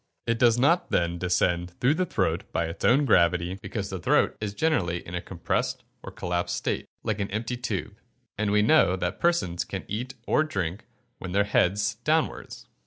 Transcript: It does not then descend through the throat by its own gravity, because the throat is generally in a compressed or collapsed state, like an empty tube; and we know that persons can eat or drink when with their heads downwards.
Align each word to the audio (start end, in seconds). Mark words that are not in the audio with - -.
It 0.25 0.39
does 0.39 0.57
not 0.57 0.89
then 0.89 1.19
descend 1.19 1.79
through 1.79 1.93
the 1.93 2.07
throat 2.07 2.51
by 2.51 2.65
its 2.65 2.83
own 2.83 3.05
gravity, 3.05 3.59
because 3.61 3.91
the 3.91 3.99
throat 3.99 4.35
is 4.41 4.55
generally 4.55 5.05
in 5.05 5.13
a 5.13 5.21
compressed 5.21 5.83
or 6.01 6.09
collapsed 6.11 6.55
state, 6.55 6.87
like 7.03 7.19
an 7.19 7.29
empty 7.29 7.55
tube; 7.55 7.93
and 8.35 8.49
we 8.49 8.63
know 8.63 8.95
that 8.95 9.19
persons 9.19 9.63
can 9.63 9.85
eat 9.87 10.15
or 10.25 10.43
drink 10.43 10.85
when 11.19 11.29
with 11.29 11.33
their 11.35 11.43
heads 11.43 11.97
downwards. 12.03 12.65